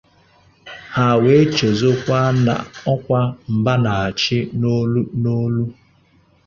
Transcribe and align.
Ha 0.93 1.07
wee 1.23 1.43
chezọọkwa 1.55 2.19
na 2.45 2.55
ọkwa 2.93 3.19
mba 3.57 3.73
na-achị 3.83 4.37
n'olu 4.59 5.01
n'olu. 5.21 5.63